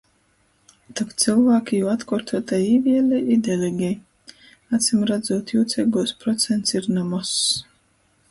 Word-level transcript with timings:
Tok 0.99 1.09
cylvāki 1.23 1.81
jū 1.81 1.89
atkuortuotai 1.91 2.61
īvielej 2.69 3.19
i 3.35 3.37
delegej... 3.49 3.91
Acimradzūt 4.79 5.53
jūceigūs 5.57 6.15
procents 6.25 6.77
ir 6.81 6.89
na 6.97 7.05
mozs... 7.13 7.37